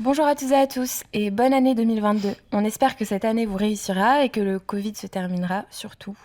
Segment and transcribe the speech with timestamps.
[0.00, 2.34] Bonjour à tous et à tous et bonne année 2022.
[2.52, 6.16] On espère que cette année vous réussira et que le Covid se terminera surtout.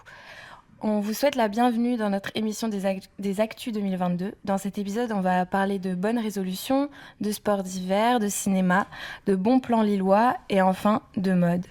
[0.82, 4.34] On vous souhaite la bienvenue dans notre émission des, des, Actus 2022.
[4.46, 6.90] Dans cet épisode, on va parler de bonnes résolutions,
[7.20, 8.86] de sports d'hiver, de cinéma,
[9.26, 11.66] de bons plans lillois et enfin de mode.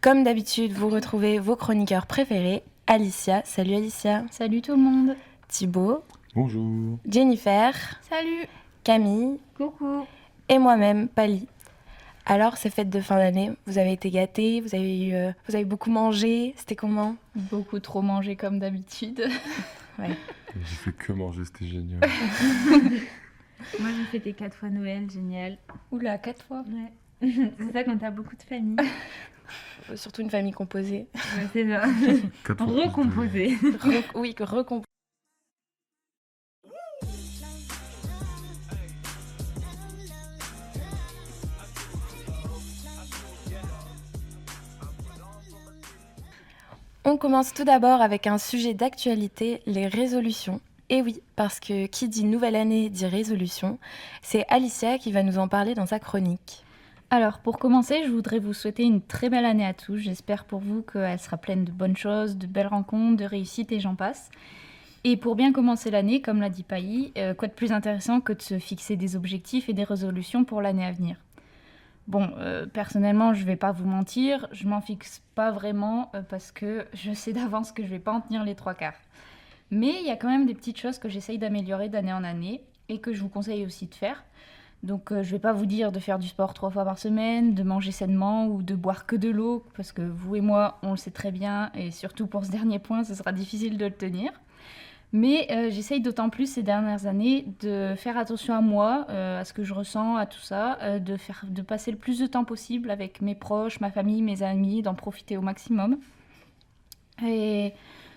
[0.00, 2.62] Comme d'habitude, vous retrouvez vos chroniqueurs préférés.
[2.86, 4.24] Alicia, salut Alicia.
[4.30, 5.16] Salut tout le monde.
[5.48, 6.02] Thibaut.
[6.34, 6.98] Bonjour.
[7.06, 7.74] Jennifer.
[8.08, 8.46] Salut.
[8.84, 9.38] Camille.
[9.56, 10.06] Coucou.
[10.48, 11.46] Et moi-même, Pali.
[12.24, 15.64] Alors, ces fêtes de fin d'année, vous avez été gâtés, vous avez, euh, vous avez
[15.64, 17.16] beaucoup mangé, c'était comment?
[17.36, 19.20] Beaucoup trop mangé comme d'habitude.
[19.98, 20.10] ouais.
[20.54, 22.00] J'ai fait que manger, c'était génial.
[23.80, 25.58] Moi, j'ai fêté quatre fois Noël, génial.
[25.92, 26.64] Oula, quatre fois?
[26.68, 27.30] Ouais.
[27.58, 28.76] c'est ça quand t'as beaucoup de familles.
[29.94, 31.06] Surtout une famille composée.
[31.14, 31.84] Ouais, c'est ça.
[32.58, 33.54] Recomposée.
[33.56, 34.84] Re- oui, que recomposée.
[47.08, 50.60] On commence tout d'abord avec un sujet d'actualité, les résolutions.
[50.88, 53.78] Et oui, parce que qui dit nouvelle année dit résolution,
[54.22, 56.64] c'est Alicia qui va nous en parler dans sa chronique.
[57.10, 59.98] Alors, pour commencer, je voudrais vous souhaiter une très belle année à tous.
[59.98, 63.78] J'espère pour vous qu'elle sera pleine de bonnes choses, de belles rencontres, de réussites et
[63.78, 64.28] j'en passe.
[65.04, 68.32] Et pour bien commencer l'année, comme l'a dit Pailly, euh, quoi de plus intéressant que
[68.32, 71.18] de se fixer des objectifs et des résolutions pour l'année à venir?
[72.06, 76.52] Bon, euh, personnellement, je vais pas vous mentir, je m'en fixe pas vraiment euh, parce
[76.52, 79.00] que je sais d'avance que je vais pas en tenir les trois quarts.
[79.72, 82.62] Mais il y a quand même des petites choses que j'essaye d'améliorer d'année en année
[82.88, 84.24] et que je vous conseille aussi de faire.
[84.84, 87.54] Donc euh, je vais pas vous dire de faire du sport trois fois par semaine,
[87.54, 90.92] de manger sainement ou de boire que de l'eau, parce que vous et moi, on
[90.92, 93.94] le sait très bien, et surtout pour ce dernier point, ce sera difficile de le
[93.94, 94.30] tenir.
[95.12, 99.44] Mais euh, j'essaye d'autant plus ces dernières années de faire attention à moi, euh, à
[99.44, 102.26] ce que je ressens, à tout ça, euh, de, faire, de passer le plus de
[102.26, 105.98] temps possible avec mes proches, ma famille, mes amis, d'en profiter au maximum.
[107.24, 107.72] Et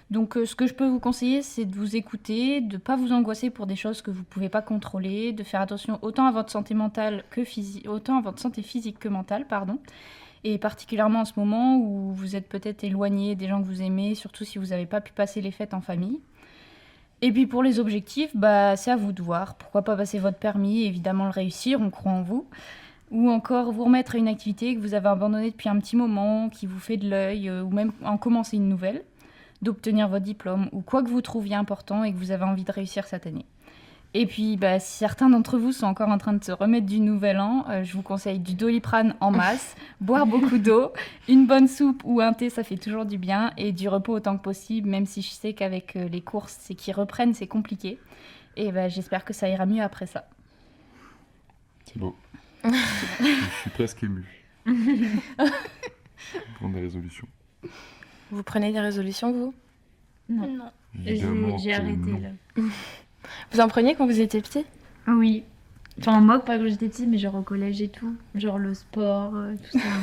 [0.09, 3.13] donc ce que je peux vous conseiller, c'est de vous écouter, de ne pas vous
[3.13, 6.31] angoisser pour des choses que vous ne pouvez pas contrôler, de faire attention autant à
[6.31, 9.79] votre santé mentale que physique, autant à votre santé physique que mentale, pardon.
[10.43, 14.15] Et particulièrement en ce moment où vous êtes peut-être éloigné des gens que vous aimez,
[14.15, 16.19] surtout si vous n'avez pas pu passer les fêtes en famille.
[17.21, 19.55] Et puis pour les objectifs, bah, c'est à vous de voir.
[19.55, 22.47] Pourquoi pas passer votre permis, évidemment le réussir, on croit en vous.
[23.11, 26.49] Ou encore vous remettre à une activité que vous avez abandonnée depuis un petit moment,
[26.49, 29.03] qui vous fait de l'œil, euh, ou même en commencer une nouvelle,
[29.61, 32.71] d'obtenir votre diplôme, ou quoi que vous trouviez important et que vous avez envie de
[32.71, 33.45] réussir cette année.
[34.15, 36.99] Et puis, bah, si certains d'entre vous sont encore en train de se remettre du
[36.99, 40.91] nouvel an, euh, je vous conseille du doliprane en masse, boire beaucoup d'eau,
[41.27, 44.35] une bonne soupe ou un thé, ça fait toujours du bien, et du repos autant
[44.37, 47.99] que possible, même si je sais qu'avec euh, les courses et qui reprennent, c'est compliqué.
[48.55, 50.27] Et bah, j'espère que ça ira mieux après ça.
[51.85, 52.15] C'est beau.
[52.63, 54.25] je suis presque ému.
[56.55, 57.27] Prendre des résolutions.
[58.31, 59.53] Vous prenez des résolutions, vous?
[60.29, 60.71] Non.
[61.05, 62.19] J'ai arrêté non.
[62.19, 62.63] là.
[63.51, 64.65] Vous en preniez quand vous étiez petit?
[65.07, 65.43] Oui.
[65.99, 68.15] Enfin, en moque, pas quand j'étais petite, mais genre au collège et tout.
[68.35, 69.85] Genre le sport, euh, tout ça.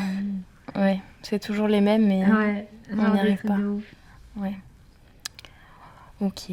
[0.75, 2.69] Ouais, c'est toujours les mêmes, mais ouais.
[2.93, 3.57] on n'y arrive pas.
[4.37, 4.53] Ouais.
[6.21, 6.51] Ok.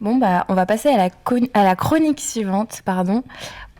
[0.00, 2.82] Bon, bah, on va passer à la, con- à la chronique suivante.
[2.84, 3.24] Pardon.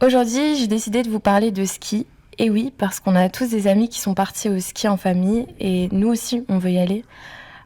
[0.03, 2.07] Aujourd'hui, j'ai décidé de vous parler de ski.
[2.39, 5.47] Et oui, parce qu'on a tous des amis qui sont partis au ski en famille
[5.61, 7.05] et nous aussi, on veut y aller.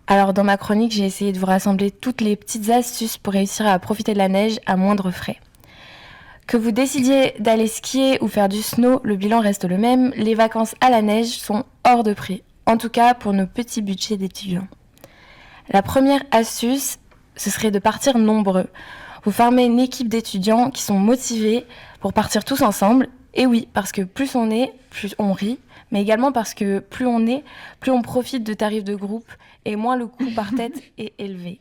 [0.08, 3.66] Alors, dans ma chronique, j'ai essayé de vous rassembler toutes les petites astuces pour réussir
[3.66, 5.40] à profiter de la neige à moindre frais.
[6.46, 10.12] Que vous décidiez d'aller skier ou faire du snow, le bilan reste le même.
[10.14, 12.44] Les vacances à la neige sont hors de prix.
[12.66, 14.68] En tout cas, pour nos petits budgets d'étudiants.
[15.70, 16.98] La première astuce,
[17.34, 18.68] ce serait de partir nombreux.
[19.24, 21.66] Vous formez une équipe d'étudiants qui sont motivés
[21.98, 23.08] pour partir tous ensemble.
[23.34, 25.58] Et oui, parce que plus on est, plus on rit,
[25.90, 27.42] mais également parce que plus on est,
[27.80, 29.28] plus on profite de tarifs de groupe
[29.66, 31.60] et moins le coût par tête est élevé.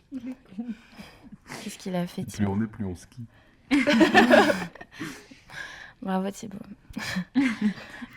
[1.63, 3.25] Qu'est-ce qu'il a fait Plus on est, plus on skie.
[6.01, 6.57] Bravo Thibaut.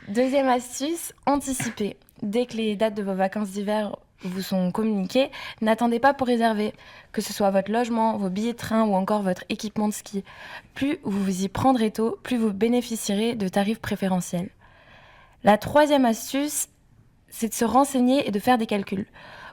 [0.08, 1.96] Deuxième astuce, anticiper.
[2.22, 5.30] Dès que les dates de vos vacances d'hiver vous sont communiquées,
[5.62, 6.74] n'attendez pas pour réserver,
[7.12, 10.24] que ce soit votre logement, vos billets de train ou encore votre équipement de ski.
[10.74, 14.50] Plus vous vous y prendrez tôt, plus vous bénéficierez de tarifs préférentiels.
[15.44, 16.68] La troisième astuce,
[17.28, 19.06] c'est de se renseigner et de faire des calculs.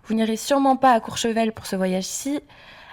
[0.08, 2.40] Vous n'irez sûrement pas à Courchevel pour ce voyage-ci,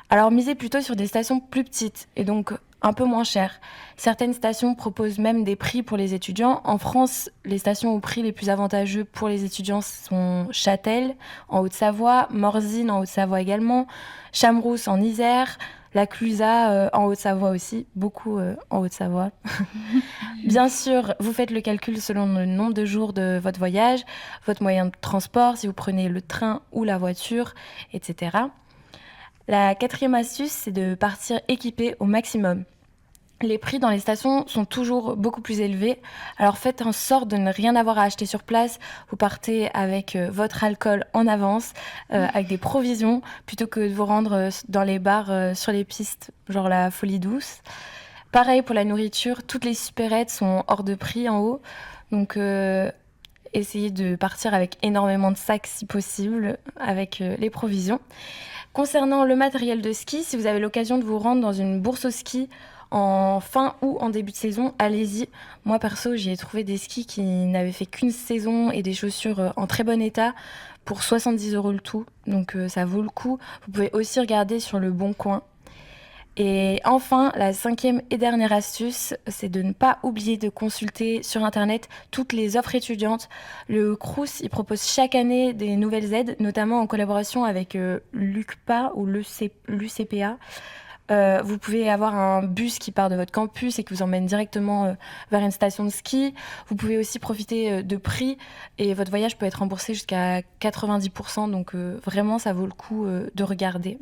[0.08, 3.60] alors misez plutôt sur des stations plus petites et donc un peu moins chères.
[3.96, 6.60] Certaines stations proposent même des prix pour les étudiants.
[6.64, 11.14] En France, les stations au prix les plus avantageux pour les étudiants sont Châtel
[11.48, 13.86] en Haute-Savoie, Morzine en Haute-Savoie également,
[14.32, 15.58] Chamrousse en Isère,
[15.94, 19.30] La Clusa euh, en Haute-Savoie aussi, beaucoup euh, en Haute-Savoie.
[20.44, 24.00] Bien sûr, vous faites le calcul selon le nombre de jours de votre voyage,
[24.46, 27.54] votre moyen de transport, si vous prenez le train ou la voiture,
[27.92, 28.38] etc.
[29.48, 32.64] La quatrième astuce, c'est de partir équipé au maximum.
[33.42, 36.00] Les prix dans les stations sont toujours beaucoup plus élevés,
[36.38, 38.78] alors faites en sorte de ne rien avoir à acheter sur place.
[39.10, 41.72] Vous partez avec euh, votre alcool en avance,
[42.12, 45.84] euh, avec des provisions, plutôt que de vous rendre euh, dans les bars sur les
[45.84, 47.62] pistes, genre la folie douce.
[48.30, 51.60] Pareil pour la nourriture, toutes les supérettes sont hors de prix en haut,
[52.12, 52.38] donc
[53.52, 58.00] essayez de partir avec énormément de sacs si possible, avec les provisions.
[58.72, 62.06] Concernant le matériel de ski, si vous avez l'occasion de vous rendre dans une bourse
[62.06, 62.48] au ski
[62.92, 65.28] en fin ou en début de saison, allez-y.
[65.64, 69.40] Moi perso, j'y ai trouvé des skis qui n'avaient fait qu'une saison et des chaussures
[69.40, 70.34] euh, en très bon état
[70.84, 72.04] pour 70 euros le tout.
[72.26, 73.38] Donc euh, ça vaut le coup.
[73.64, 75.42] Vous pouvez aussi regarder sur le bon coin.
[76.36, 81.44] Et enfin, la cinquième et dernière astuce, c'est de ne pas oublier de consulter sur
[81.44, 83.28] Internet toutes les offres étudiantes.
[83.68, 88.92] Le Crous, il propose chaque année des nouvelles aides, notamment en collaboration avec euh, l'UCPA
[88.94, 90.38] ou l'UCPA.
[91.10, 94.26] Euh, vous pouvez avoir un bus qui part de votre campus et qui vous emmène
[94.26, 94.94] directement euh,
[95.30, 96.34] vers une station de ski.
[96.68, 98.38] Vous pouvez aussi profiter euh, de prix
[98.78, 101.50] et votre voyage peut être remboursé jusqu'à 90%.
[101.50, 103.98] Donc vraiment, ça vaut le coup de regarder.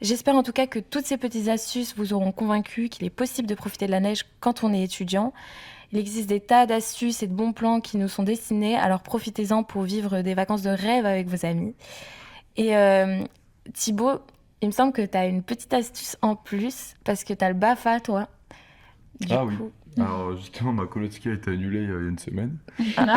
[0.00, 3.48] J'espère en tout cas que toutes ces petites astuces vous auront convaincu qu'il est possible
[3.48, 5.32] de profiter de la neige quand on est étudiant.
[5.92, 9.62] Il existe des tas d'astuces et de bons plans qui nous sont destinés, alors profitez-en
[9.62, 11.74] pour vivre des vacances de rêve avec vos amis.
[12.56, 12.74] Et
[13.72, 14.20] Thibaut,
[14.62, 17.48] il me semble que tu as une petite astuce en plus, parce que tu as
[17.48, 18.28] le BAFA, toi.
[19.20, 19.54] Du Ah oui.
[19.98, 22.58] Alors justement, ma colo de ski a été annulée euh, il y a une semaine.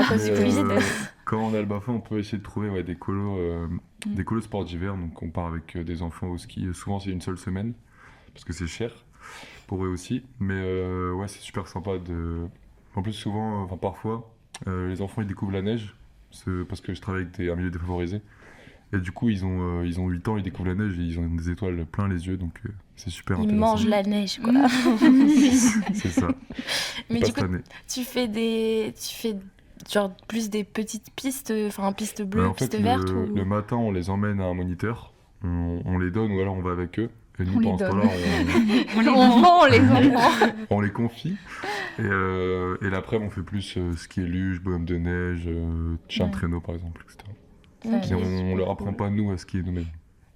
[0.07, 0.79] cause du Mais, euh,
[1.25, 3.67] quand on a le BAFA, on peut essayer de trouver ouais, des colos, euh,
[4.05, 4.13] Mm.
[4.15, 4.95] des colos sport d'hiver.
[4.95, 6.67] Donc on part avec euh, des enfants au ski.
[6.73, 7.73] Souvent c'est une seule semaine
[8.33, 8.91] parce que c'est cher
[9.67, 10.23] pour eux aussi.
[10.39, 12.47] Mais euh, ouais, c'est super sympa de.
[12.95, 14.33] En plus souvent, enfin parfois,
[14.65, 15.95] les enfants ils découvrent la neige
[16.67, 18.21] parce que je travaille avec des, un milieu défavorisé.
[18.91, 21.03] Et du coup, ils ont, euh, ils ont 8 ans, ils découvrent la neige et
[21.03, 23.59] ils ont des étoiles plein les yeux, donc euh, c'est super intéressant.
[23.59, 24.51] mange la neige, quoi.
[25.93, 26.29] C'est ça.
[27.09, 27.41] Mais du coup,
[27.87, 29.35] tu fais des, tu fais
[29.91, 33.35] genre plus des petites pistes, enfin piste bleue, Ouais, en piste fait, verte le, ou...
[33.35, 35.13] le matin, on les emmène à un moniteur,
[35.43, 37.09] on, on les donne ou alors on va avec eux.
[37.41, 38.01] Et nous, On les pendant ce donne.
[38.01, 38.11] temps-là,
[38.97, 39.41] On les On vend.
[39.41, 40.47] vend les enfants.
[40.71, 41.37] on, on les confie.
[41.97, 45.95] Et, euh, et l'après, on fait plus euh, ski et luge, bonhomme de neige, euh,
[46.09, 46.37] chien de Ouais.
[46.37, 47.19] traîneau par exemple, etc.
[47.85, 49.85] On, on leur apprend pas, nous, à skier nous-mêmes.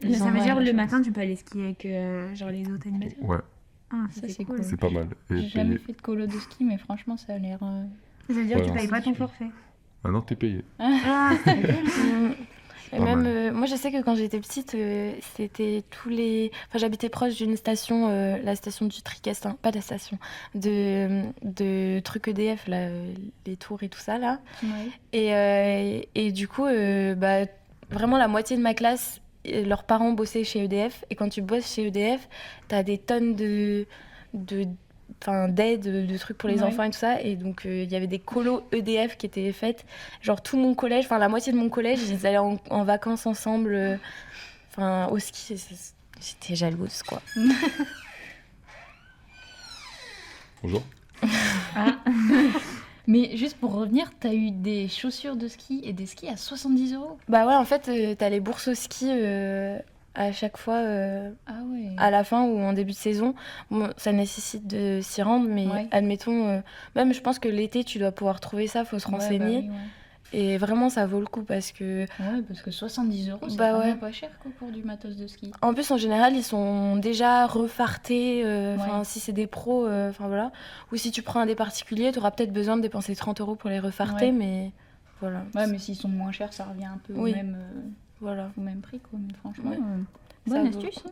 [0.04, 2.88] Mais ça veut dire le matin, tu peux aller skier avec euh, genre les autres
[2.88, 3.24] animateurs.
[3.24, 3.38] Ouais,
[3.92, 4.58] Ah, Ça, c'est cool.
[4.58, 4.66] cool.
[4.66, 5.08] c'est pas mal.
[5.30, 5.78] Et J'ai jamais payé.
[5.80, 7.60] fait de colo de ski, mais franchement, ça a l'air.
[7.62, 7.84] euh,
[8.28, 9.50] Ça veut dire Ouais, que tu payes pas ton forfait.
[10.04, 10.64] Ah non, t'es payé.
[10.80, 11.32] Ah.
[12.94, 13.28] Et pas même, mal.
[13.28, 16.52] euh, moi, je sais que quand j'étais petite, euh, c'était tous les.
[16.70, 20.18] Enfin, j'habitais proche d'une station, euh, la station du Tricastin, pas la station,
[20.56, 22.90] de, de trucs EDF, là,
[23.46, 24.40] les tours et tout ça, là.
[24.64, 24.70] ouais.
[25.12, 27.46] Et, euh, et du coup, euh, bah,
[27.90, 31.04] vraiment la moitié de ma classe, leurs parents bossaient chez EDF.
[31.10, 32.28] Et quand tu bosses chez EDF,
[32.70, 33.86] tu as des tonnes de,
[34.34, 34.68] de,
[35.24, 36.68] enfin, d'aides, de trucs pour les Ouais.
[36.68, 37.22] enfants et tout ça.
[37.22, 39.86] Et donc, euh, il y avait des colos EDF qui étaient faites.
[40.22, 43.26] Genre, tout mon collège, enfin, la moitié de mon collège, ils allaient en, en vacances
[43.26, 43.96] ensemble, euh,
[44.72, 45.56] enfin, au ski.
[46.20, 47.22] J'étais jalouse, quoi.
[50.62, 50.84] Bonjour.
[53.08, 56.94] Mais juste pour revenir, t'as eu des chaussures de ski et des skis à 70
[56.94, 57.18] euros?
[57.28, 59.78] Bah ouais, en fait, euh, t'as les bourses au ski euh,
[60.16, 60.76] à chaque fois.
[60.76, 61.60] euh, Ah
[61.98, 63.36] à la fin ou en début de saison.
[63.70, 65.88] Bon, ça nécessite de s'y rendre, mais Ouais.
[65.92, 66.60] admettons, euh,
[66.96, 69.58] même je pense que l'été, tu dois pouvoir trouver ça, faut se Ouais, bah renseigner.
[69.60, 69.76] oui, ouais.
[70.36, 73.96] Et vraiment, ça vaut le coup parce que, Ouais, parce que 70 euros, c'est Bah
[74.00, 75.52] pas cher quoi, pour du matos de ski.
[75.62, 78.44] en plus, en général, ils sont déjà refartés.
[78.44, 80.52] euh, si c'est des pros, enfin voilà.
[80.92, 83.54] Ou si tu prends un des particuliers, tu auras peut-être besoin de dépenser 30 euros
[83.56, 84.72] pour les refarter, mais
[85.20, 85.44] voilà.
[85.54, 87.32] Ouais, mais s'ils sont moins chers, ça revient un peu Oui.
[87.34, 87.58] au, même,
[88.22, 88.52] Voilà.
[88.58, 89.20] au même prix quoi.
[89.26, 89.78] Mais franchement, Ouais.
[89.78, 90.04] euh,
[90.48, 91.04] bonne le astuce.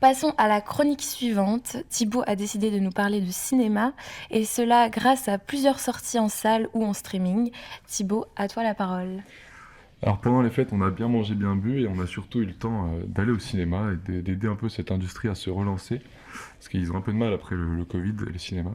[0.00, 1.76] Passons à la chronique suivante.
[1.88, 3.92] Thibaut a décidé de nous parler de cinéma,
[4.30, 7.52] et cela grâce à plusieurs sorties en salle ou en streaming.
[7.86, 9.22] Thibaut, à toi la parole.
[10.02, 12.44] Alors pendant les fêtes, on a bien mangé, bien bu et on a surtout eu
[12.46, 15.48] le temps euh, d'aller au cinéma et d'a- d'aider un peu cette industrie à se
[15.50, 16.00] relancer.
[16.58, 18.74] Parce qu'ils ont un peu de mal après le, le Covid, les cinémas.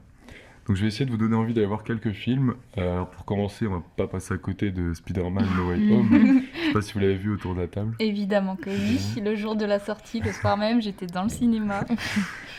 [0.67, 2.55] Donc je vais essayer de vous donner envie d'aller voir quelques films.
[2.77, 6.41] Euh, alors pour commencer, on va pas passer à côté de Spider-Man No Way Home.
[6.53, 7.95] je sais pas si vous l'avez vu autour de la table.
[7.99, 8.99] Évidemment que oui.
[9.23, 11.85] Le jour de la sortie, le soir même, j'étais dans le cinéma.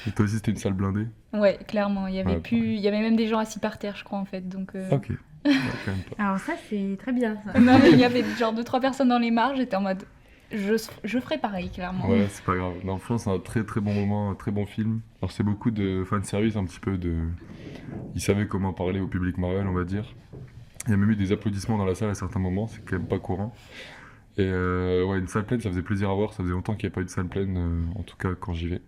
[0.06, 2.06] Et toi aussi, c'était une salle blindée Ouais, clairement.
[2.06, 4.04] Il y avait Ouais, plus, il y avait même des gens assis par terre, je
[4.04, 4.48] crois en fait.
[4.48, 4.70] Donc.
[4.74, 5.10] euh, Ok.
[5.44, 6.22] Ouais, quand même pas.
[6.24, 7.60] Alors ça, c'est très bien ça.
[7.60, 9.58] Non mais il y avait genre deux trois personnes dans les marges.
[9.58, 10.02] J'étais en mode
[10.50, 12.08] je, ferai pareil, clairement.
[12.08, 12.74] Ouais, c'est pas grave.
[12.82, 15.00] Franchement, c'est un très très bon moment, un très bon film.
[15.20, 17.14] Alors, c'est beaucoup de fanservice, un petit peu de.
[18.14, 20.14] Ils savaient comment parler au public Marvel, on va dire.
[20.86, 22.96] Il y a même eu des applaudissements dans la salle à certains moments, c'est quand
[22.96, 23.54] même pas courant.
[24.38, 26.32] Et euh, ouais, une salle pleine, ça faisait plaisir à voir.
[26.32, 28.30] Ça faisait longtemps qu'il n'y avait pas eu de salle pleine, euh, en tout cas
[28.38, 28.80] quand j'y vais.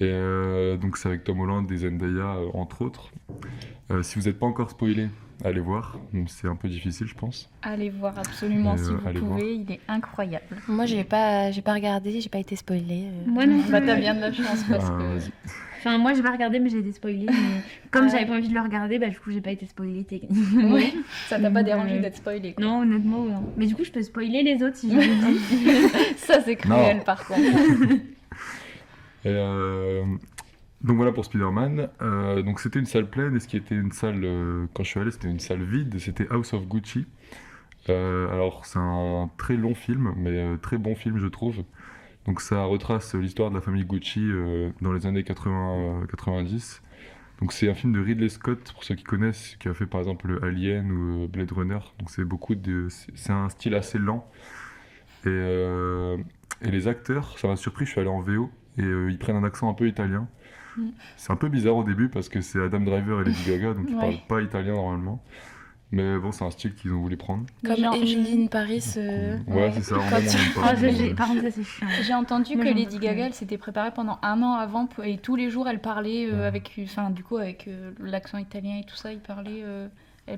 [0.00, 3.10] Et euh, donc, c'est avec Tom Holland et Zendaya, entre autres.
[4.02, 5.08] Si vous n'êtes pas encore spoilé,
[5.42, 5.98] allez voir.
[6.28, 7.48] C'est un peu difficile, je pense.
[7.62, 9.40] Allez voir absolument si euh, vous allez pouvez, voir.
[9.66, 10.44] il est incroyable.
[10.68, 13.08] Moi, j'ai pas, j'ai pas regardé, j'ai pas été spoilée.
[13.08, 13.30] euh.
[13.30, 13.86] Moi non Bah, plus.
[13.88, 15.50] t'as bien de la chance parce Ah, que.
[15.86, 17.26] Enfin, moi j'ai pas regardé, mais j'ai été spoilée.
[17.28, 17.34] Mais
[17.90, 18.10] comme Ouais.
[18.10, 20.72] j'avais pas envie de le regarder, bah du coup j'ai pas été spoilée techniquement.
[20.72, 20.94] Ouais,
[21.28, 21.64] ça t'a pas Ouais.
[21.64, 22.54] dérangé d'être spoilé.
[22.54, 22.64] quoi.
[22.64, 23.52] Non, honnêtement, non.
[23.58, 25.88] Mais du coup, je peux spoiler les autres si je veux.
[26.16, 27.02] ça, c'est cruel Non.
[27.02, 27.40] par contre.
[29.26, 30.04] Et, euh,
[30.84, 31.88] donc voilà pour Spider-Man.
[32.02, 34.90] Euh, donc c'était une salle pleine et ce qui était une salle, euh, quand je
[34.90, 35.98] suis allé, c'était une salle vide.
[35.98, 37.06] C'était House of Gucci.
[37.88, 41.64] Euh, alors c'est un très long film, mais très bon film je trouve.
[42.26, 44.28] Donc ça retrace l'histoire de la famille Gucci
[44.82, 46.82] dans les années 80, euh, 90.
[47.40, 50.00] Donc c'est un film de Ridley Scott pour ceux qui connaissent, qui a fait par
[50.00, 51.80] exemple Alien ou Blade Runner.
[51.98, 54.30] Donc c'est beaucoup de, c'est un style assez lent.
[55.24, 55.30] Et,
[56.60, 57.86] et les acteurs, ça m'a surpris.
[57.86, 60.28] Je suis allé en VO et ils prennent un accent un peu italien.
[60.76, 60.88] Mm.
[61.16, 63.86] C'est un peu bizarre au début parce que c'est Adam Driver et Lady Gaga, donc
[63.88, 64.00] ils Ouais.
[64.00, 65.22] parlent pas italien normalement.
[65.92, 67.44] Mais bon, c'est un style qu'ils ont voulu prendre.
[67.64, 68.82] Comme Emily in Paris.
[68.96, 69.72] euh, ouais, ouais.
[69.74, 69.96] c'est ça.
[70.10, 71.86] Ah, ça, j'ai- Par contre, ça c'est chiant.
[72.02, 75.50] J'ai entendu que Lady Gaga, elle s'était préparée pendant un an avant et tous les
[75.50, 76.46] jours elle parlait euh, Ouais.
[76.46, 79.62] avec, enfin du coup avec euh, l'accent italien et tout ça, il parlait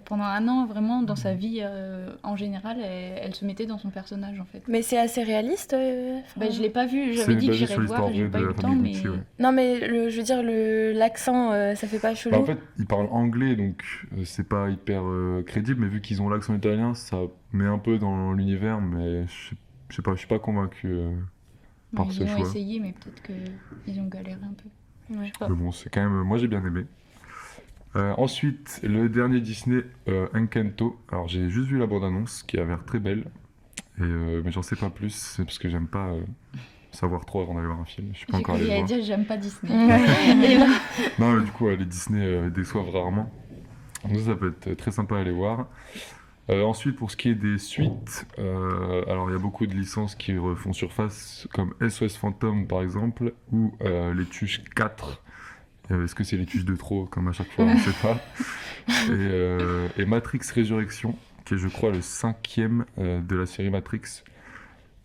[0.05, 3.79] pendant un an vraiment dans sa vie euh, en général, elle, elle se mettait dans
[3.79, 4.63] son personnage en fait.
[4.69, 5.75] Mais c'est assez réaliste.
[5.75, 8.55] euh, Ben, je l'ai pas vu, j'avais dit que j'irais voir j'ai pas eu le
[8.55, 9.21] temps, mais Gucci, ouais.
[9.39, 10.43] Non, mais le, je veux dire,
[10.99, 12.35] l'accent, euh, ça fait pas chelou.
[12.35, 13.83] Bah, en fait, ils parlent anglais, donc
[14.17, 17.19] euh, c'est pas hyper euh, crédible, mais vu qu'ils ont l'accent italien, ça
[17.53, 19.55] met un peu dans l'univers, mais je
[19.95, 20.89] sais- pas, je suis pas convaincu.
[20.89, 21.13] euh.
[21.95, 22.41] Par ils ce ont choix.
[22.49, 25.15] essayé, mais peut-être qu'ils ont galéré un peu.
[25.15, 25.27] Ouais.
[25.27, 25.49] Je sais pas.
[25.49, 26.23] Mais bon, c'est quand même.
[26.25, 26.85] Moi, j'ai bien aimé.
[27.95, 30.99] Euh, ensuite, le dernier Disney, euh, Encanto.
[31.11, 33.25] Alors, j'ai juste vu la bande-annonce qui a l'air très belle,
[33.99, 36.21] et, euh, mais j'en sais pas plus, c'est parce que j'aime pas euh,
[36.91, 38.09] savoir trop avant d'aller voir un film.
[38.13, 38.85] Je suis pas encore allé voir.
[38.85, 39.89] dire j'aime pas Disney.
[39.89, 39.99] Là,
[41.19, 43.33] Non, mais du coup, euh, les Disney euh, déçoivent rarement.
[44.05, 45.67] Donc, ça, ça peut être très sympa à aller voir.
[46.49, 49.75] Euh, ensuite, pour ce qui est des suites, euh, alors il y a beaucoup de
[49.75, 55.23] licences qui refont surface, comme SOS Phantom par exemple, ou euh, les Tuches 4.
[55.91, 57.91] Euh, Est-ce que c'est les Tuches de trop, comme à chaque fois On ne sait
[58.03, 58.21] pas.
[58.89, 63.71] Et, euh, et Matrix Résurrection, qui est, je crois, le cinquième euh, de la série
[63.71, 64.23] Matrix.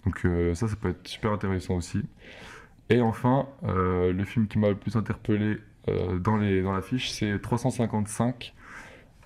[0.06, 2.02] Donc ça, ça peut être super intéressant aussi.
[2.90, 5.58] Et enfin, le film qui m'a le plus interpellé
[5.88, 8.54] dans, les, dans l'affiche, c'est 355.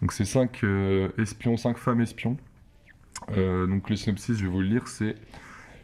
[0.02, 0.66] Donc c'est 5
[1.18, 2.36] espions, 5 femmes espions.
[3.30, 5.16] Donc le synopsis, je vais vous le lire, c'est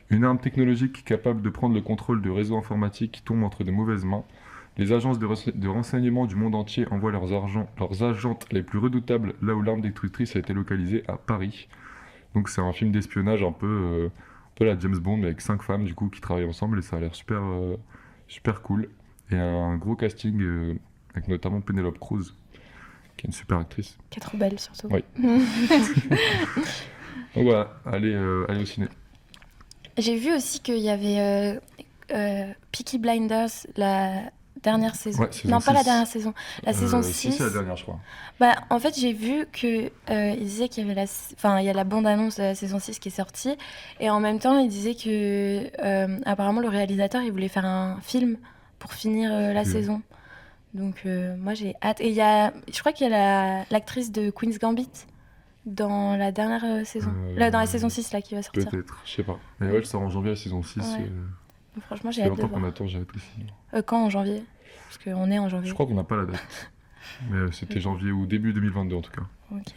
[0.10, 3.72] une arme technologique capable de prendre le contrôle de réseaux informatiques qui tombent entre de
[3.72, 4.26] mauvaises mains.
[4.78, 8.80] Les agences de, rense- de renseignement du monde entier envoient leurs, leurs agentes les plus
[8.80, 11.68] redoutables là où l'arme destructrice a été localisée, à Paris.
[12.36, 15.42] Donc c'est un film d'espionnage un peu, euh, un peu la James Bond, mais avec
[15.42, 17.76] 5 femmes du coup qui travaillent ensemble et ça a l'air super, euh,
[18.28, 18.90] super cool.
[19.30, 20.76] Et un gros casting euh,
[21.14, 22.34] avec notamment Penelope Cruz,
[23.18, 23.98] qui est une super actrice.
[24.10, 24.88] Qui est trop belle, surtout.
[24.90, 25.04] Oui.
[27.36, 28.88] Donc voilà, allez, euh, allez au ciné.
[29.98, 31.60] J'ai vu aussi qu'il y avait euh,
[32.14, 34.32] euh, Peaky Blinders, la
[34.64, 35.24] dernière saison.
[35.24, 36.34] Ouais, saison non, pas la dernière saison.
[36.64, 37.14] La saison Euh, 6.
[37.14, 38.00] Si, c'est la dernière, je crois.
[38.40, 41.66] Bah, en fait, j'ai vu que euh, il disait qu'il y avait la, enfin, il
[41.66, 43.56] y a la bande-annonce de la saison 6 qui est sortie,
[44.00, 47.98] et en même temps, il disait que euh, apparemment le réalisateur, il voulait faire un
[48.02, 48.38] film
[48.80, 50.02] pour finir euh, la saison.
[50.74, 52.00] Donc, moi, j'ai hâte.
[52.00, 53.18] Et il y a, je crois qu'il y a
[53.60, 54.88] la- l'actrice de Queen's Gambit
[55.66, 58.70] dans la dernière saison, là, dans la saison 6 là qui va sortir.
[58.70, 59.38] Peut-être, je sais pas.
[59.60, 60.80] Mais ouais, elle sort en janvier la saison 6.
[60.80, 61.12] Ouais.
[61.76, 62.66] Donc, franchement, j'ai hâte de qu'on voir.
[62.66, 63.46] attend, j'ai hâte aussi.
[63.74, 64.44] Euh, quand en janvier?
[64.86, 65.70] Parce qu'on est en janvier.
[65.70, 66.72] Je crois qu'on n'a pas la date.
[67.30, 69.22] Mais euh, c'était janvier ou début 2022 en tout cas.
[69.52, 69.74] Ok.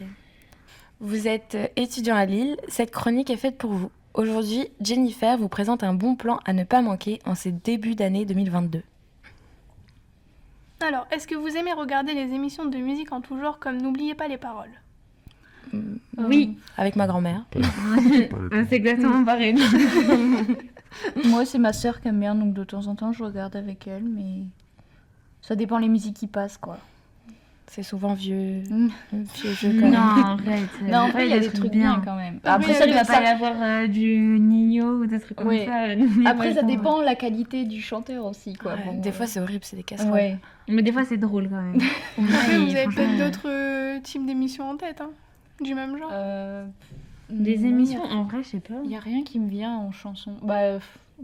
[0.99, 2.57] Vous êtes euh, étudiant à Lille.
[2.67, 3.91] Cette chronique est faite pour vous.
[4.13, 8.25] Aujourd'hui, Jennifer vous présente un bon plan à ne pas manquer en ces débuts d'année
[8.25, 8.81] 2022.
[10.81, 14.13] Alors, est-ce que vous aimez regarder les émissions de musique en tout genre comme N'oubliez
[14.15, 14.69] pas les paroles?
[15.73, 17.43] Mm, Oui, Avec ma grand-mère.
[18.69, 19.55] C'est exactement pareil.
[21.25, 23.87] Moi, c'est ma sœur qui aime bien, donc de temps en temps, je regarde avec
[23.87, 24.43] elle, mais
[25.41, 26.77] ça dépend les musiques qui passent, quoi.
[27.67, 28.89] C'est souvent vieux, Mm.
[29.11, 30.25] vieux jeu quand Non, même.
[30.25, 30.69] arrête.
[30.83, 32.39] Non, en vrai, il y a des trucs bien quand même.
[32.43, 35.35] Après, Oui, ça, il va ça- pas y avoir euh, du Nino ou des trucs
[35.37, 35.65] comme Oui.
[35.65, 35.87] ça.
[36.29, 38.73] Après, ça dépend la qualité du chanteur aussi, quoi.
[38.75, 40.13] Ouais, Bon, des euh, fois, c'est horrible, c'est des casseroles.
[40.13, 40.37] Ouais.
[40.69, 41.79] Mais des fois, c'est drôle quand même.
[42.17, 45.09] Après, Ouais, vous avez peut-être d'autres euh, types d'émissions en tête, hein,
[45.59, 46.11] du même genre?
[47.31, 48.75] Euh, Des émissions, en vrai, je sais pas.
[48.83, 50.33] Il y a rien qui me vient en chanson.
[50.43, 50.77] Bah,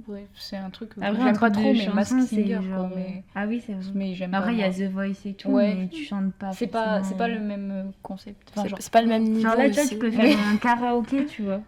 [0.08, 2.89] ouais, c'est un truc que Après, j'aime pas trop, mais Mask Singer, genre...
[2.89, 2.91] quoi.
[2.96, 3.84] Mais, Ah oui, c'est vrai.
[3.93, 4.72] mais j'aime Après, il y a.
[4.72, 5.75] The Voice et tout, Ouais.
[5.75, 6.51] mais tu chantes pas.
[6.53, 8.51] C'est pas, c'est pas le même euh, concept.
[8.55, 9.41] Enfin, C'est pas le même niveau.
[9.48, 11.62] Genre là, toi, tu peux faire un karaoké, tu vois.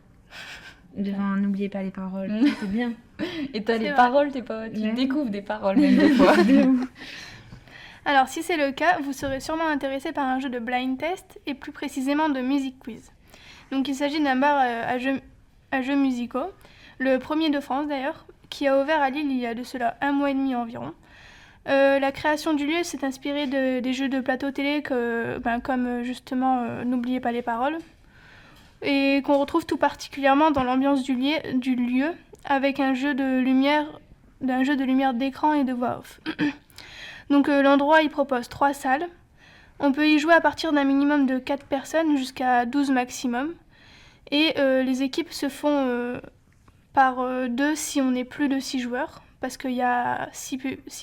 [0.97, 2.29] Devant N'oubliez pas les paroles.
[2.31, 2.47] Mm.
[2.59, 2.93] C'est bien.
[3.53, 3.95] Et t'as les vrai.
[3.95, 4.69] paroles, t'es pas...
[4.69, 4.93] tu Ouais.
[4.93, 6.33] découvres des paroles même des fois.
[8.05, 11.39] Alors, si c'est le cas, vous serez sûrement intéressé par un jeu de blind test
[11.47, 13.11] et plus précisément de music quiz.
[13.74, 14.84] Donc, il s'agit d'un bar euh,
[15.72, 16.51] à jeux, musicaux,
[17.00, 19.98] le premier de France d'ailleurs, qui a ouvert à Lille il y a de cela
[20.01, 20.94] un mois et demi environ.
[21.68, 24.84] Euh, la création du lieu s'est inspirée de- des jeux de plateau télé
[25.44, 27.77] ben, comme euh, justement N'oubliez pas les paroles,
[28.82, 32.13] et qu'on retrouve tout particulièrement dans l'ambiance du, lieu-
[32.46, 33.86] avec un jeu de lumière,
[34.63, 36.20] jeu de lumière d'écran et de voix off.
[37.30, 39.08] Donc l'endroit il propose trois salles.
[39.80, 43.53] On peut y jouer à partir d'un minimum de 4 personnes jusqu'à 12 maximum.
[44.33, 46.19] Et euh, les équipes se font euh,
[46.91, 50.57] par euh, deux si on est plus de 6 joueurs, parce qu'il y a 6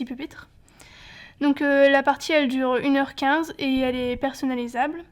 [0.04, 0.48] pupitres.
[1.40, 5.04] Donc la partie elle dure 1h15 et elle est personnalisable.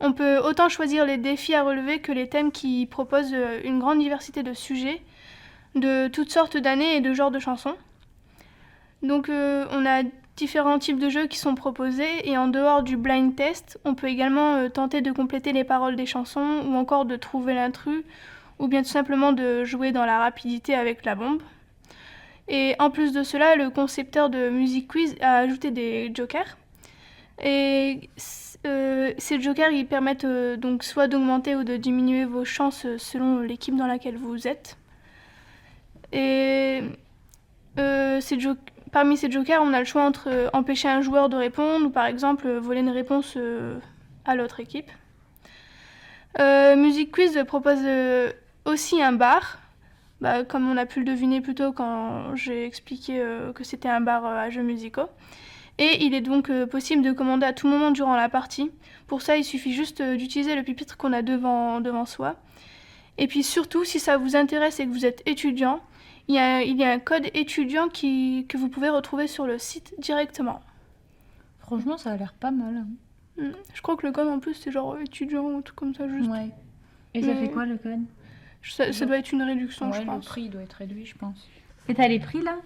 [0.00, 3.98] On peut autant choisir les défis à relever que les thèmes qui proposent une grande
[3.98, 5.02] diversité de sujets,
[5.74, 7.76] de toutes sortes d'années et de genres de chansons.
[9.02, 10.02] Donc on a
[10.40, 14.06] différents types de jeux qui sont proposés et en dehors du blind test, on peut
[14.08, 18.02] également euh, tenter de compléter les paroles des chansons ou encore de trouver l'intrus
[18.58, 21.42] ou bien tout simplement de jouer dans la rapidité avec la bombe.
[22.48, 26.56] Et en plus de cela, le concepteur de Music Quiz a ajouté des jokers.
[27.42, 28.08] Et
[28.66, 33.40] euh, ces jokers, ils permettent euh, donc soit d'augmenter ou de diminuer vos chances selon
[33.40, 34.78] l'équipe dans laquelle vous êtes.
[36.12, 36.80] Et
[37.76, 38.56] ces jo-
[38.92, 41.90] parmi ces jokers, on a le choix entre euh, empêcher un joueur de répondre ou
[41.90, 43.78] par exemple euh, voler une réponse euh,
[44.24, 44.90] à l'autre équipe.
[46.38, 47.80] Music Quiz propose
[48.64, 49.58] aussi un bar,
[50.20, 53.20] bah, comme on a pu le deviner plus tôt quand j'ai expliqué
[53.52, 55.08] que c'était un bar à jeux musicaux.
[55.78, 58.70] Et il est donc possible de commander à tout moment durant la partie.
[59.08, 62.36] Pour ça, il suffit juste d'utiliser le pupitre qu'on a devant soi.
[63.18, 65.80] Et puis surtout, si ça vous intéresse et que vous êtes étudiant,
[66.28, 69.46] il y a, il y a un code étudiant qui, que vous pouvez retrouver sur
[69.46, 70.60] le site directement.
[71.60, 72.76] Franchement, ça a l'air pas mal.
[72.76, 72.86] hein.
[73.42, 76.08] Hmm, Je crois que le code en plus c'est genre étudiant ou tout comme ça
[76.08, 76.28] juste.
[76.30, 76.50] Ouais,
[77.14, 77.36] Et ça Mm.
[77.38, 78.00] fait quoi le code?
[78.62, 80.26] Ça, ça doit être une réduction, ouais je le pense.
[80.26, 81.48] prix doit être réduit, je pense.
[81.88, 82.56] Et t'as les prix là?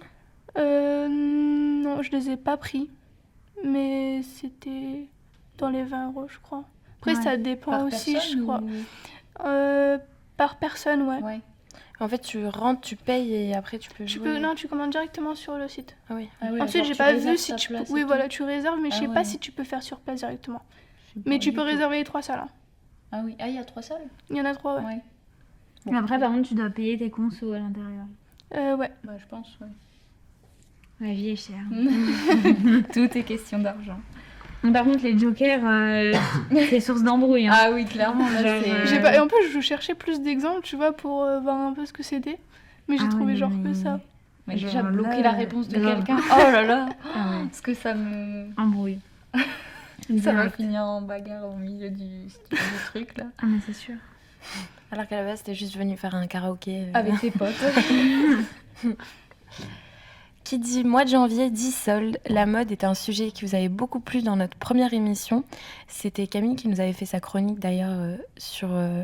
[0.57, 2.89] Euh, non, je les ai pas pris,
[3.63, 5.07] mais c'était
[5.57, 6.63] dans les 20 euros, je crois.
[6.99, 7.21] Après, Ouais.
[7.21, 8.59] ça dépend Par aussi, personne je crois.
[8.61, 9.97] ou- Euh,
[10.37, 11.21] par personne, ouais.
[11.21, 11.39] Ouais.
[11.99, 14.23] En fait, tu rentres, tu payes et après tu peux Tu jouer.
[14.33, 15.95] peux, non, tu commandes directement sur le site.
[16.09, 16.27] Ah oui.
[16.41, 17.75] Ah Ensuite, j'ai pas vu si tu peux.
[17.75, 19.13] place Oui, voilà, tu réserves, mais je Ah sais ouais.
[19.13, 20.61] pas si tu peux faire sur place directement.
[21.09, 21.67] Je sais Mais tu peux tout.
[21.67, 22.39] réserver les trois salles.
[22.39, 22.49] hein.
[23.13, 24.01] Ah oui, ah il y a trois salles?
[24.29, 24.85] Il y en a trois, ouais.
[24.85, 25.01] Ouais.
[25.85, 28.05] Mais après, par contre, tu dois payer tes consos à l'intérieur.
[28.55, 28.91] Euh, ouais.
[29.03, 29.67] Bah, je pense, ouais.
[30.99, 31.63] La vie est chère.
[32.93, 33.99] Tout est question d'argent.
[34.73, 36.13] Par contre, les jokers, euh,
[36.69, 37.47] c'est source d'embrouille.
[37.47, 37.53] hein.
[37.55, 39.15] Ah oui, clairement, là, Genre, euh, J'ai pas...
[39.15, 41.93] Et en plus, je cherchais plus d'exemples, tu vois, pour euh, voir un peu ce
[41.93, 42.37] que c'était.
[42.87, 43.99] Mais j'ai Ah trouvé genre mais- que ça.
[44.47, 46.17] Mais Genre déjà, bloquer là, la réponse de quelqu'un.
[46.31, 47.45] Oh là là Ah ouais.
[47.45, 48.47] Parce que ça me...
[48.57, 48.99] Embrouille.
[50.21, 53.23] Ça va finir en bagarre au milieu du, du truc, là.
[53.41, 53.95] Ah, mais c'est sûr.
[54.91, 56.81] Alors qu'à la base, t'es juste venu faire un karaoké.
[56.83, 56.91] euh.
[56.93, 57.49] Avec tes potes.
[60.45, 62.19] Qui dit mois de janvier dit solde.
[62.27, 65.43] La mode est un sujet qui vous avait beaucoup plu dans notre première émission.
[65.87, 69.01] C'était Camille qui nous avait fait sa chronique d'ailleurs euh, sur euh,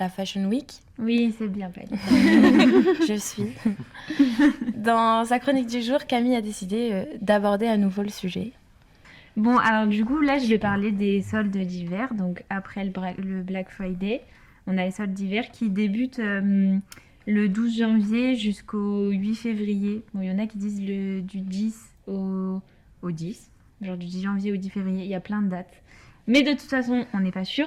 [0.00, 0.72] la Fashion Week.
[0.98, 1.86] Oui, c'est bien fait.
[3.06, 3.52] Je suis.
[4.76, 8.50] Dans sa chronique du jour, Camille a décidé euh, d'aborder à nouveau le sujet.
[9.36, 12.14] Bon, alors du coup, là, je vais parler des soldes d'hiver.
[12.14, 14.22] Donc, après le, Black Friday,
[14.66, 16.78] on a les soldes d'hiver qui débutent euh,
[17.26, 20.02] le 12 janvier jusqu'au 8 février.
[20.12, 22.60] Bon, il y en a qui disent le, du 10 au,
[23.02, 23.50] au 10,
[23.82, 25.04] genre du 10 janvier au 10 février.
[25.04, 25.82] Il y a plein de dates.
[26.26, 27.66] Mais de toute façon, on n'est pas sûr.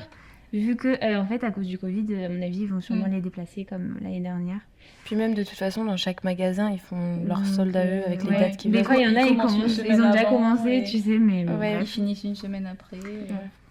[0.53, 2.79] Vu que, euh, en fait, à cause du Covid, euh, à mon avis, ils vont
[2.79, 3.11] sûrement Mm.
[3.11, 4.61] les déplacer comme l'année dernière.
[5.03, 8.03] Puis même de toute façon, dans chaque magasin, ils font leur Donc, solde à eux
[8.05, 8.85] avec les dates qu'ils Des veulent.
[8.85, 11.17] fois, il y en a, Ils ils, commencent ils ont déjà commencé, et- tu sais,
[11.17, 11.81] mais bon, Ouais, bref.
[11.81, 12.97] Ils finissent une semaine après.
[13.05, 13.25] euh,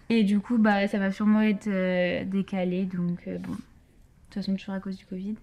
[0.09, 3.55] Et du coup, bah, ça va sûrement être euh, décalé, donc euh, bon.
[4.37, 5.35] De toute façon, toujours à cause du Covid.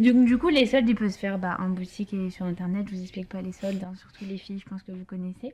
[0.00, 2.86] Du coup, les soldes, ils peuvent se faire bah, en boutique et sur Internet.
[2.88, 5.52] Je vous explique pas les soldes, hein, surtout les filles, je pense que vous connaissez.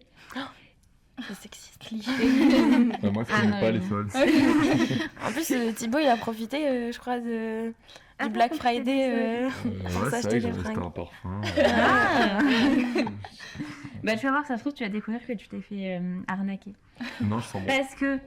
[1.27, 1.81] C'est sexiste.
[3.03, 3.79] Bah, moi, je Ah, connais non, pas non.
[3.81, 4.11] les soldes.
[5.27, 7.73] En plus, euh, Thibaut, il a profité, euh, je crois, de,
[8.21, 9.09] Ah, du t'as Black Friday.
[9.11, 9.51] euh, Euh,
[9.93, 10.79] Pour ouais, s'acheter c'est vrai que j'ai des fringues.
[10.85, 11.41] un parfum.
[11.67, 12.39] Ah
[14.05, 16.21] Bah, tu vas voir, ça se trouve, tu vas découvrir que tu t'es fait euh,
[16.29, 16.75] arnaquer.
[17.23, 17.67] non, je sens bon.
[17.67, 18.19] Parce que,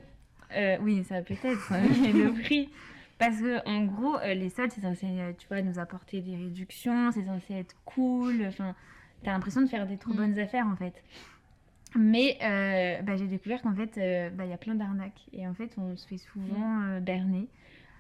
[0.56, 2.70] euh, oui, ça peut-être, mais le prix.
[3.20, 6.36] Parce que en gros, euh, les soldes, c'est censé, euh, tu vois, nous apporter des
[6.36, 8.46] réductions, c'est censé être cool.
[8.48, 8.76] Enfin,
[9.24, 10.18] t'as l'impression de faire des trop Mm.
[10.18, 10.94] bonnes affaires en fait.
[11.96, 15.22] Mais euh, bah, j'ai découvert qu'en fait, euh, bah, il y a plein d'arnaques.
[15.34, 17.48] Et en fait, on se fait souvent euh, berner.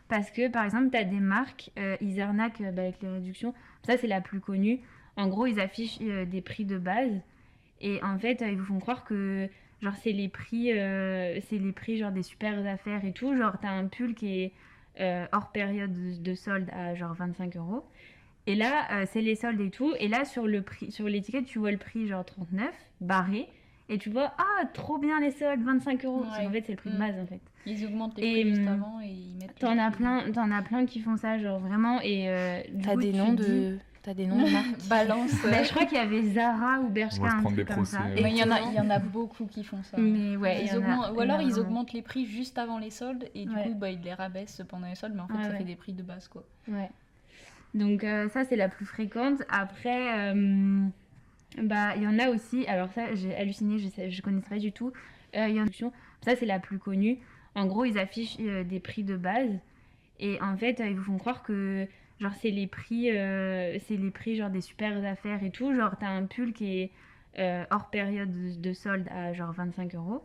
[0.08, 3.54] Parce que, par exemple, tu as des marques, ils arnaquent bah, avec les réductions.
[3.84, 4.80] Ça, c'est la plus connue.
[5.18, 7.12] En gros, ils affichent des prix de base.
[7.82, 9.50] Et en fait, ils vous font croire que
[9.82, 13.36] genre c'est les prix, c'est les prix genre des super affaires et tout.
[13.36, 14.54] Genre, tu as un pull qui est
[15.00, 17.84] euh, hors période de, de solde à genre 25 euros.
[18.46, 19.94] Et là, euh, c'est les soldes et tout.
[20.00, 23.48] Et là, sur le prix, sur l'étiquette, tu vois le prix genre 39, barré.
[23.90, 26.22] Et tu vois, ah, trop bien les soldes, 25 euros.
[26.24, 26.44] Parce Ouais.
[26.46, 27.00] qu'en fait, c'est le prix de Mm.
[27.00, 27.42] base, en fait.
[27.66, 29.56] Ils augmentent les Et, prix juste hum, avant et ils mettent.
[29.60, 32.00] T'en as plein, t'en as plein qui font ça, genre vraiment.
[32.02, 33.78] Et euh, T'as des noms de,
[34.08, 34.88] t'as des noms de marques.
[34.90, 35.32] Balance.
[35.44, 37.66] Bah, je crois qu'il y avait Zara ou On Bershka, va se un prendre des
[37.66, 37.98] procès.
[37.98, 38.04] ça.
[38.16, 39.98] Mais il y en a, il y en a beaucoup qui font ça.
[39.98, 43.46] Mais ouais, Ils a ou alors ils augmentent les prix juste avant les soldes et
[43.46, 43.64] du Ouais.
[43.64, 45.58] coup bah, ils les rabaissent pendant les soldes, mais en fait Ouais, ça ouais.
[45.58, 46.44] fait des prix de base quoi.
[46.70, 46.90] Ouais.
[47.74, 49.42] Donc euh, ça c'est la plus fréquente.
[49.50, 50.86] Après, euh,
[51.62, 52.66] bah il y en a aussi.
[52.68, 54.94] Alors ça j'ai halluciné, je je connaissais pas du tout.
[55.36, 55.92] Euh, Il y en a
[56.24, 57.20] ça c'est la plus connue.
[57.56, 59.52] En gros ils affichent euh, des prix de base
[60.20, 61.88] et en fait ils vous font croire que
[62.20, 65.74] genre c'est les prix, euh, c'est les prix genre des super affaires et tout.
[65.76, 66.92] Genre t'as un pull qui est
[67.40, 70.24] euh, hors période de, de solde à genre 25 euros.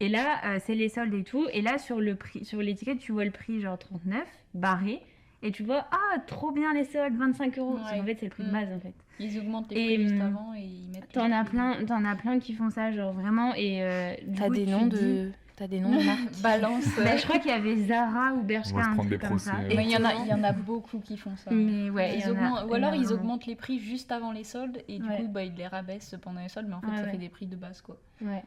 [0.00, 1.46] Et là, euh, c'est les soldes et tout.
[1.52, 4.20] Et là, sur le prix, sur l'étiquette, tu vois le prix genre 39,
[4.54, 5.00] barré.
[5.44, 7.74] Et tu vois, ah, trop bien les soldes, 25 euros.
[7.76, 7.98] Ouais.
[7.98, 8.52] qu'en fait, c'est le prix de Mm.
[8.52, 8.94] base, en fait.
[9.18, 11.12] Ils augmentent les Et, prix juste hum, avant et ils mettent.
[11.12, 13.52] T'en as plein, t'en as plein qui font ça, genre vraiment.
[13.54, 16.32] Et euh, T'as des noms dis- de, t'as des noms de marques.
[16.42, 16.84] Balance.
[16.96, 19.56] Bah, je crois qu'il y avait Zara ou Bershka, un truc comme procès, ça.
[19.70, 21.50] il y en a, il y en a beaucoup qui font ça.
[21.52, 24.98] Mais ouais, Ils a ou alors ils augmentent les prix juste avant les soldes et
[24.98, 25.18] du Ouais.
[25.18, 27.10] coup bah, ils les rabaissent pendant les soldes, mais en fait Ouais, ça ouais.
[27.12, 27.96] fait des prix de base quoi.
[28.20, 28.42] Ouais.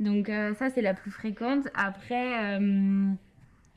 [0.00, 1.68] Donc euh, ça c'est la plus fréquente.
[1.74, 3.12] Après, euh,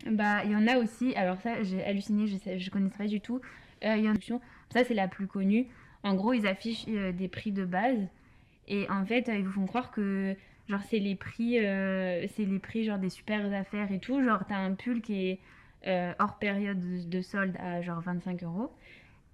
[0.09, 1.13] bah il y en a aussi.
[1.15, 3.39] Alors ça j'ai halluciné, je sais, je connaissais pas du tout.
[3.83, 4.39] Euh, Il y en a
[4.73, 5.67] ça c'est la plus connue.
[6.03, 7.99] En gros ils affichent euh, des prix de base
[8.67, 10.35] et en fait euh, ils vous font croire que
[10.69, 14.21] genre c'est les prix, euh, c'est les prix genre des super affaires et tout.
[14.23, 15.39] Genre t'as un pull qui est
[15.87, 18.71] euh, hors période de, de solde à genre 25 euros.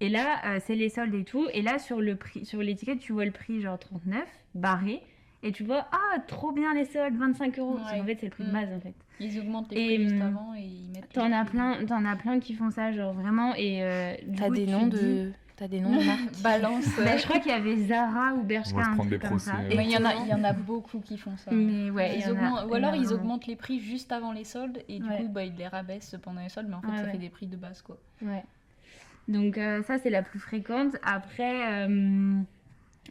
[0.00, 1.46] Et là, euh, c'est les soldes et tout.
[1.52, 4.22] Et là, sur le prix, sur l'étiquette, tu vois le prix genre 39,
[4.54, 5.00] barré.
[5.42, 7.74] Et tu vois, ah, trop bien les soldes, 25 euros.
[7.76, 7.98] Ouais.
[7.98, 8.52] qu'en fait, c'est le prix de Mm.
[8.52, 8.94] base, en fait.
[9.20, 11.12] Ils augmentent les Et, prix juste hum, avant et ils mettent.
[11.12, 13.54] T'en as plein, t'en as plein qui font ça, genre vraiment.
[13.54, 16.42] Et euh, T'as des noms dis- de, t'as des noms de marques.
[16.42, 16.84] Balance.
[16.98, 19.10] Bah, je crois qu'il y avait Zara ou Bershka, On va se un prendre truc
[19.10, 19.56] des comme procès, ça.
[19.68, 21.50] Mais il y en a, il y en a beaucoup qui font ça.
[21.52, 24.98] Mais ouais, Ils a ou alors ils augmentent les prix juste avant les soldes et
[24.98, 25.18] du Ouais.
[25.18, 27.12] coup bah, ils les rabaissent pendant les soldes, mais en fait Ouais, ça ouais.
[27.12, 27.98] fait des prix de base quoi.
[28.22, 28.42] Ouais.
[29.28, 30.96] Donc euh, ça c'est la plus fréquente.
[31.02, 32.40] Après, euh,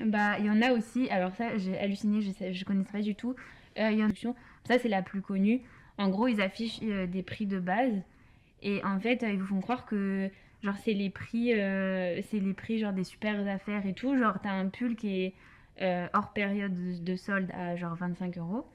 [0.05, 1.09] bah il y en a aussi.
[1.09, 3.35] Alors ça j'ai halluciné, je sais, je connaissais pas du tout.
[3.79, 4.33] Euh, Il y en a
[4.67, 5.61] ça c'est la plus connue.
[5.97, 7.93] En gros ils affichent euh, des prix de base
[8.61, 10.29] et en fait ils vous font croire que
[10.63, 14.17] genre c'est les prix, euh, c'est les prix genre des super affaires et tout.
[14.17, 15.33] Genre t'as un pull qui est
[15.81, 18.65] euh, hors période de, de solde à genre 25 euros.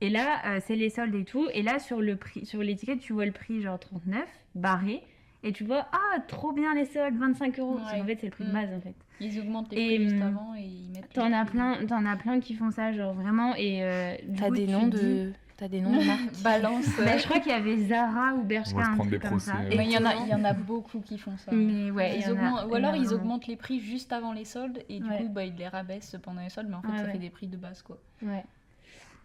[0.00, 1.48] Et là, euh, c'est les soldes et tout.
[1.54, 5.02] Et là, sur le prix, sur l'étiquette, tu vois le prix genre 39, barré.
[5.42, 7.76] Et tu vois, ah, trop bien les soldes, 25 euros.
[7.76, 7.98] Ouais.
[8.00, 8.52] qu'en fait, c'est le prix de Mm.
[8.52, 8.94] base, en fait.
[9.20, 11.12] Ils augmentent les Et, prix juste hum, avant et ils mettent.
[11.14, 13.54] T'en as plein, t'en as plein qui font ça, genre vraiment.
[13.56, 16.42] Et euh, du T'as coup, des noms dis- de, t'as des noms de marques.
[16.42, 16.86] Balance.
[16.98, 19.10] Bah, je crois qu'il y avait Zara ou Bershka, On va se un prendre truc
[19.10, 19.56] des comme procès, ça.
[19.70, 21.52] il y en a, il y en a beaucoup qui font ça.
[21.52, 25.00] Mais ouais, Ils a ou alors ils augmentent les prix juste avant les soldes et
[25.00, 25.18] du Ouais.
[25.18, 27.12] coup bah, ils les rabaissent pendant les soldes, mais en fait Ouais, ça ouais.
[27.12, 27.98] fait des prix de base quoi.
[28.22, 28.44] Ouais.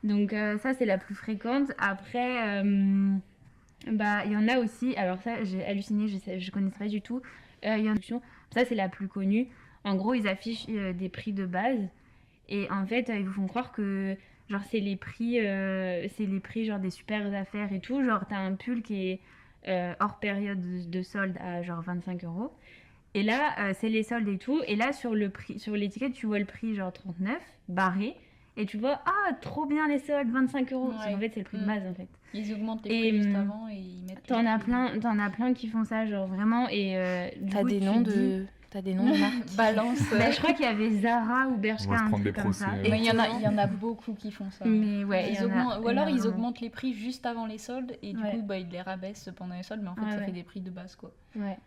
[0.03, 1.71] Donc euh, ça c'est la plus fréquente.
[1.77, 3.13] Après, euh,
[3.91, 4.95] bah il y en a aussi.
[4.95, 7.21] Alors ça j'ai halluciné, je sais, je connaissais pas du tout.
[7.65, 8.19] Euh, Il y en a
[8.53, 9.47] ça c'est la plus connue.
[9.83, 11.79] En gros ils affichent euh, des prix de base
[12.49, 14.15] et en fait ils vous font croire que
[14.51, 18.03] genre c'est les prix, euh, c'est les prix genre des super affaires et tout.
[18.03, 19.19] Genre t'as un pull qui est
[19.67, 22.51] euh, hors période de, de solde à genre 25 euros.
[23.13, 24.61] Et là, euh, c'est les soldes et tout.
[24.67, 27.37] Et là, sur le prix, sur l'étiquette, tu vois le prix genre 39,
[27.67, 28.15] barré.
[28.57, 30.89] Et tu vois, ah, trop bien les soldes, 25 euros.
[30.91, 31.11] Ouais.
[31.13, 31.67] qu'en fait, c'est le prix de Mm.
[31.67, 32.07] base, en fait.
[32.33, 34.23] Ils augmentent les Et, prix juste hum, avant et ils mettent.
[34.27, 36.67] T'en as plein, t'en as plein qui font ça, genre vraiment.
[36.69, 39.45] Et euh, T'as des noms dis- de, t'as des noms de marques.
[39.55, 39.99] Balance.
[40.11, 42.23] Bah, je crois qu'il y avait Zara ou Bershka, On va se un prendre truc
[42.23, 42.71] des comme procès, ça.
[42.89, 44.65] Mais il y en a, il y en a beaucoup qui font ça.
[44.65, 48.13] Mais ouais, Ils a ou alors ils augmentent les prix juste avant les soldes et
[48.13, 48.31] du Ouais.
[48.31, 50.25] coup bah, ils les rabaissent pendant les soldes, mais en fait Ouais, ça ouais.
[50.25, 51.11] fait des prix de base quoi.
[51.35, 51.57] Ouais.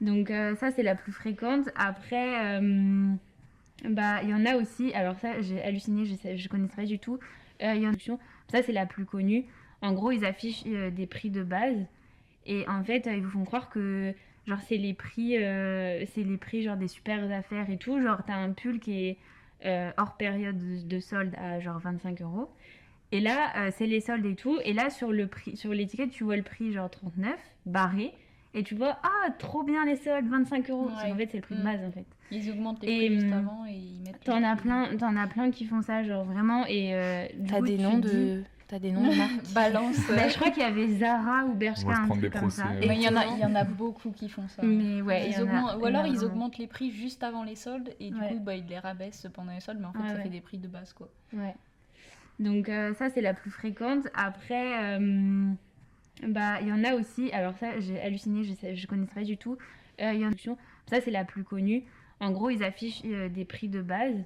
[0.00, 1.68] Donc euh, ça c'est la plus fréquente.
[1.76, 3.12] Après, euh,
[3.88, 4.92] bah il y en a aussi.
[4.94, 7.18] Alors ça j'ai halluciné, je sais, je connaissais pas du tout.
[7.62, 7.96] Euh, Il y en a
[8.48, 9.44] ça c'est la plus connue.
[9.82, 11.76] En gros ils affichent euh, des prix de base
[12.46, 14.14] et en fait euh, ils vous font croire que
[14.46, 18.00] genre c'est les prix, euh, c'est les prix genre des super affaires et tout.
[18.02, 19.18] Genre t'as un pull qui est
[19.66, 22.50] euh, hors période de, de solde à genre 25 euros.
[23.12, 24.58] Et là, euh, c'est les soldes et tout.
[24.64, 28.12] Et là, sur le prix, sur l'étiquette, tu vois le prix genre 39, barré.
[28.54, 30.86] Et tu vois, ah, trop bien les soldes, 25 euros.
[30.88, 31.10] Ouais.
[31.10, 31.64] qu'en fait, c'est le prix de Mm.
[31.64, 32.04] base, en fait.
[32.32, 34.20] Ils augmentent les Et, prix juste hum, avant et ils mettent.
[34.24, 36.64] T'en les as prix- plein, t'en as plein qui font ça, genre vraiment.
[36.66, 38.42] Et euh, T'as des noms dis- de.
[38.70, 39.96] T'as des noms de marques Balance.
[40.08, 42.66] Bah, je crois qu'il y avait Zara ou On Bershka, un truc des comme ça.
[42.66, 42.86] procès.
[42.86, 44.62] Mais il y en a, il y en a beaucoup qui font ça.
[44.62, 48.10] Mais ouais, Ils a ou alors ils augmentent les prix juste avant les soldes et
[48.10, 48.28] du Ouais.
[48.28, 50.22] coup bah, ils les rabaissent pendant les soldes, mais en fait Ouais, ça ouais.
[50.22, 51.08] fait des prix de base quoi.
[51.32, 51.54] Ouais.
[52.38, 54.06] Donc euh, ça c'est la plus fréquente.
[54.14, 55.50] Après, euh,
[56.28, 57.32] bah il y en a aussi.
[57.32, 59.58] Alors ça j'ai halluciné, je je connaissais pas du tout.
[60.00, 60.56] Euh, Il y en a
[60.86, 61.82] ça c'est la plus connue.
[62.20, 64.16] En gros ils affichent euh, des prix de base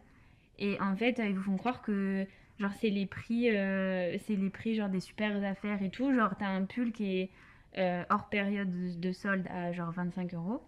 [0.59, 2.27] et en fait ils vous font croire que
[2.59, 6.13] genre c'est les prix, euh, c'est les prix genre des super affaires et tout.
[6.15, 7.31] Genre t'as un pull qui est
[7.79, 10.63] euh, hors période de, de solde à genre 25 euros.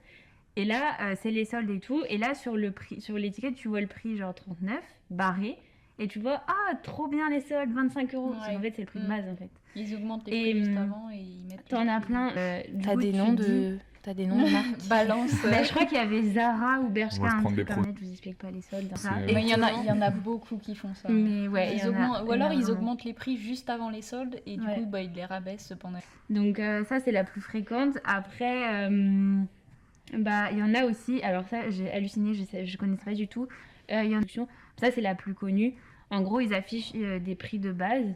[0.56, 2.02] Et là, euh, c'est les soldes et tout.
[2.08, 5.56] Et là, sur le prix, sur l'étiquette, tu vois le prix genre 39, barré.
[5.98, 8.30] Et tu vois, ah, trop bien les soldes, 25 euros.
[8.32, 8.54] Parce Ouais.
[8.54, 9.08] qu'en fait, c'est le prix de Mm.
[9.08, 9.50] base, en fait.
[9.76, 11.68] Ils augmentent les Et, prix juste hum, avant et ils mettent.
[11.68, 12.34] T'en as plein.
[12.36, 13.78] euh, T'as des noms dis- de.
[14.06, 15.32] T'as des noms de marques Balance.
[15.42, 17.94] Bah, je crois qu'il y avait Zara ou Bershka, On va prendre des.
[17.98, 18.88] Je vous explique pas les soldes.
[19.26, 21.08] Mais il y en a, il y en a beaucoup qui font ça.
[21.08, 24.56] Mais ouais, Ils a ou alors ils augmentent les prix juste avant les soldes et
[24.58, 24.76] du Ouais.
[24.76, 25.98] coup bah, ils les rabaissent pendant.
[26.30, 27.98] Donc euh, ça c'est la plus fréquente.
[28.04, 29.42] Après, euh,
[30.16, 31.20] bah il y en a aussi.
[31.24, 33.48] Alors ça j'ai halluciné, je sais, je connaissais pas du tout.
[33.90, 34.46] Euh, Il y en a
[34.80, 35.74] ça c'est la plus connue.
[36.10, 38.06] En gros ils affichent euh, des prix de base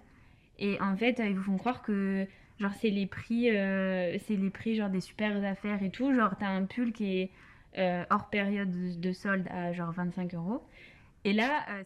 [0.60, 2.28] et en fait ils vous font croire que
[2.60, 6.14] genre c'est les prix, euh, c'est les prix genre des super affaires et tout.
[6.14, 7.32] Genre t'as un pull qui est
[7.78, 10.62] euh, hors période de, de solde à genre 25 euros.
[11.24, 11.84] Et là euh,